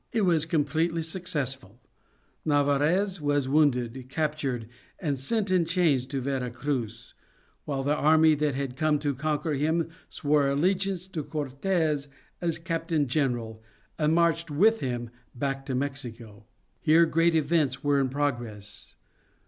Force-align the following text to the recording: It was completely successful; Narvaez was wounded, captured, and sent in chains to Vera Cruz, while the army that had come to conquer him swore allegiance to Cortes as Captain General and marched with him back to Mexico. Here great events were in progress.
It 0.11 0.21
was 0.21 0.47
completely 0.47 1.03
successful; 1.03 1.79
Narvaez 2.43 3.21
was 3.21 3.47
wounded, 3.47 4.09
captured, 4.09 4.67
and 4.97 5.15
sent 5.15 5.51
in 5.51 5.63
chains 5.63 6.07
to 6.07 6.19
Vera 6.19 6.49
Cruz, 6.49 7.13
while 7.65 7.83
the 7.83 7.93
army 7.93 8.33
that 8.33 8.55
had 8.55 8.75
come 8.75 8.97
to 8.97 9.13
conquer 9.13 9.53
him 9.53 9.89
swore 10.09 10.47
allegiance 10.49 11.07
to 11.09 11.23
Cortes 11.23 12.07
as 12.41 12.57
Captain 12.57 13.07
General 13.07 13.61
and 13.99 14.15
marched 14.15 14.49
with 14.49 14.79
him 14.79 15.11
back 15.35 15.67
to 15.67 15.75
Mexico. 15.75 16.45
Here 16.79 17.05
great 17.05 17.35
events 17.35 17.83
were 17.83 18.01
in 18.01 18.09
progress. 18.09 18.95